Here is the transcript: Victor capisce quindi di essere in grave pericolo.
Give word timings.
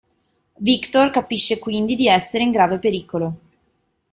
Victor 0.57 1.11
capisce 1.11 1.59
quindi 1.59 1.95
di 1.95 2.07
essere 2.07 2.43
in 2.43 2.49
grave 2.49 2.79
pericolo. 2.79 3.37